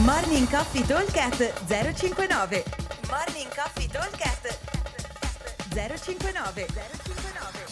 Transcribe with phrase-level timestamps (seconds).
[0.00, 2.64] Morning Coffee Talkcast 059
[3.10, 4.58] Morning Coffee Talkcast
[5.68, 7.66] 059 059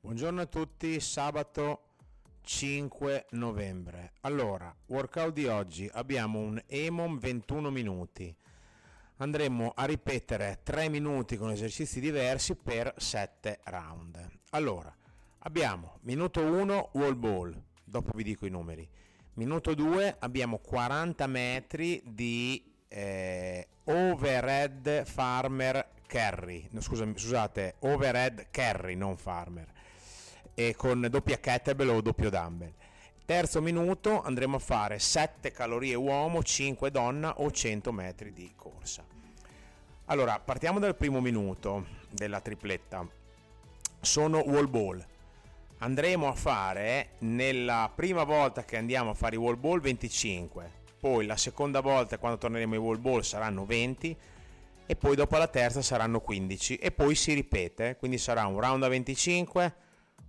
[0.00, 1.82] Buongiorno a tutti, sabato
[2.40, 4.14] 5 novembre.
[4.22, 8.34] Allora, workout di oggi abbiamo un EMOM 21 minuti.
[9.16, 14.28] Andremo a ripetere 3 minuti con esercizi diversi per 7 round.
[14.52, 14.96] Allora,
[15.40, 18.88] abbiamo minuto 1 wall ball, dopo vi dico i numeri.
[19.34, 28.94] Minuto 2 abbiamo 40 metri di eh, overhead farmer carry, no, scusami, scusate, overhead carry,
[28.94, 29.70] non farmer,
[30.54, 32.72] e con doppia kettlebell o doppio dumbbell.
[33.24, 39.04] Terzo minuto andremo a fare 7 calorie uomo, 5 donna o 100 metri di corsa.
[40.06, 43.06] Allora, partiamo dal primo minuto della tripletta.
[44.00, 45.06] Sono wall ball
[45.78, 51.26] andremo a fare nella prima volta che andiamo a fare i wall ball 25 poi
[51.26, 54.16] la seconda volta quando torneremo ai wall ball saranno 20
[54.86, 58.82] e poi dopo la terza saranno 15 e poi si ripete quindi sarà un round
[58.82, 59.74] a 25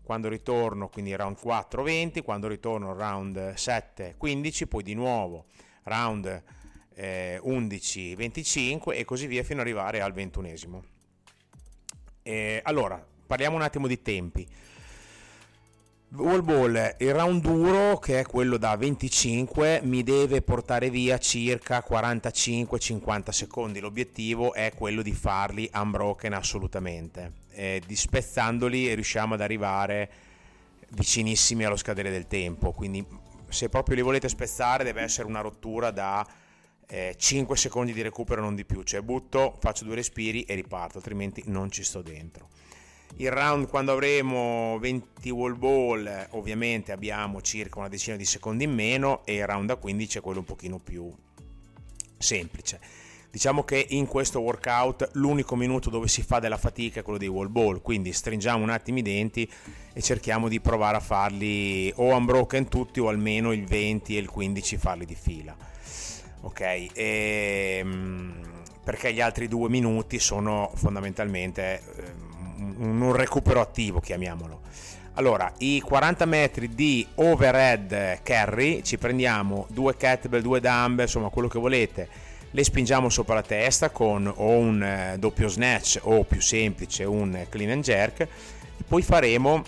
[0.03, 5.45] quando ritorno quindi round 4 20 quando ritorno round 7 15 poi di nuovo
[5.83, 6.43] round
[6.93, 10.83] eh, 11 25 e così via fino ad arrivare al ventunesimo.
[12.63, 14.47] Allora parliamo un attimo di tempi
[16.11, 21.85] Wall ball, il round duro che è quello da 25 mi deve portare via circa
[21.87, 30.09] 45-50 secondi, l'obiettivo è quello di farli unbroken assolutamente, eh, dispezzandoli riusciamo ad arrivare
[30.89, 33.05] vicinissimi allo scadere del tempo, quindi
[33.47, 36.27] se proprio li volete spezzare deve essere una rottura da
[36.87, 40.97] eh, 5 secondi di recupero non di più, cioè butto, faccio due respiri e riparto,
[40.97, 42.47] altrimenti non ci sto dentro.
[43.17, 48.73] Il round quando avremo 20 wall ball ovviamente abbiamo circa una decina di secondi in
[48.73, 51.11] meno e il round da 15 è quello un pochino più
[52.17, 52.79] semplice.
[53.31, 57.27] Diciamo che in questo workout l'unico minuto dove si fa della fatica è quello dei
[57.27, 59.49] wall ball, quindi stringiamo un attimo i denti
[59.93, 64.29] e cerchiamo di provare a farli o unbroken tutti o almeno il 20 e il
[64.29, 65.55] 15 farli di fila.
[66.41, 68.41] Ok, e, ehm,
[68.83, 72.27] perché gli altri due minuti sono fondamentalmente...
[72.79, 74.61] Un recupero attivo, chiamiamolo.
[75.15, 81.49] Allora, i 40 metri di overhead carry, ci prendiamo due kettlebell, due dumbbell, insomma quello
[81.49, 82.07] che volete,
[82.51, 87.45] le spingiamo sopra la testa con o un eh, doppio snatch o più semplice un
[87.49, 88.25] clean and jerk,
[88.87, 89.61] poi faremo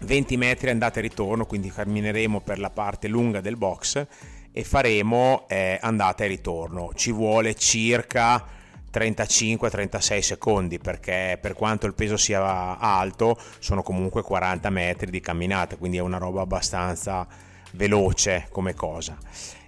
[0.00, 4.06] 20 metri andata e ritorno, quindi cammineremo per la parte lunga del box
[4.50, 6.90] e faremo eh, andata e ritorno.
[6.94, 8.44] Ci vuole circa
[8.98, 15.76] 35-36 secondi perché per quanto il peso sia alto sono comunque 40 metri di camminata
[15.76, 17.26] quindi è una roba abbastanza
[17.72, 19.16] veloce come cosa.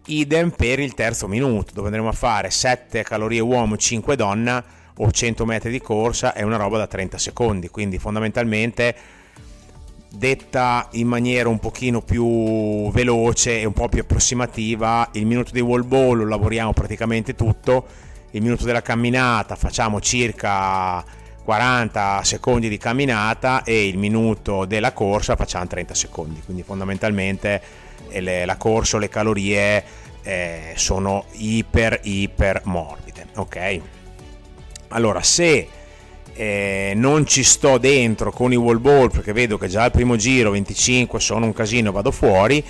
[0.06, 4.64] Idem per il terzo minuto dove andremo a fare 7 calorie uomo 5 donna
[4.96, 7.68] o 100 metri di corsa è una roba da 30 secondi.
[7.68, 8.94] Quindi fondamentalmente
[10.12, 15.60] detta in maniera un pochino più veloce e un po' più approssimativa il minuto di
[15.60, 17.86] wall ball lo lavoriamo praticamente tutto
[18.32, 21.04] il minuto della camminata facciamo circa
[21.42, 26.42] 40 secondi di camminata e il minuto della corsa facciamo 30 secondi.
[26.44, 27.60] Quindi fondamentalmente
[28.08, 29.84] eh, le, la corsa o le calorie
[30.22, 33.80] eh, sono iper iper morbide ok?
[34.88, 35.68] Allora se
[36.32, 40.16] eh, non ci sto dentro con i wall ball perché vedo che già al primo
[40.16, 42.64] giro 25 sono un casino vado fuori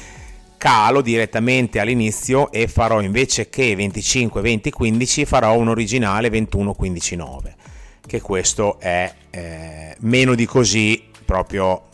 [0.60, 7.16] calo direttamente all'inizio e farò invece che 25 20 15 farò un originale 21 15
[7.16, 7.54] 9
[8.06, 11.84] che questo è eh, meno di così proprio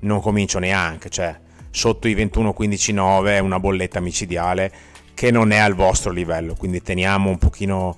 [0.00, 1.34] non comincio neanche cioè
[1.70, 4.70] sotto i 21 15 9 è una bolletta micidiale
[5.14, 7.96] che non è al vostro livello quindi teniamo un pochino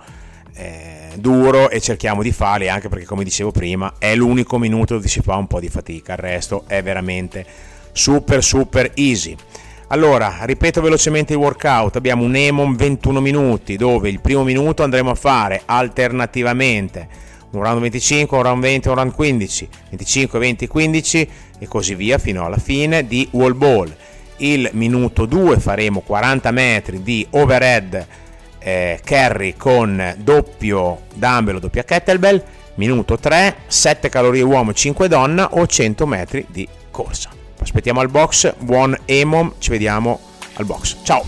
[0.54, 5.09] eh, duro e cerchiamo di farli anche perché come dicevo prima è l'unico minuto dove
[5.09, 7.45] si fa un po' di fatica il resto è veramente
[7.91, 9.36] super super easy
[9.92, 15.10] allora, ripeto velocemente il workout, abbiamo un EMON 21 minuti dove il primo minuto andremo
[15.10, 17.06] a fare alternativamente
[17.50, 21.28] un round 25, un round 20, un round 15, 25, 20, 15
[21.59, 23.94] e così via fino alla fine di wall ball.
[24.39, 28.06] Il minuto 2 faremo 40 metri di overhead
[28.60, 32.42] eh, carry con doppio dumbbell o doppia kettlebell.
[32.77, 38.54] Minuto 3, 7 calorie uomo, 5 donna o 100 metri di corsa aspettiamo al box,
[38.59, 40.20] buon Emom, ci vediamo
[40.54, 40.98] al box.
[41.03, 41.24] Ciao!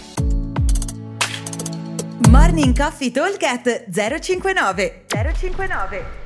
[2.28, 3.42] Morning Coffee Talk
[3.90, 6.23] 059 059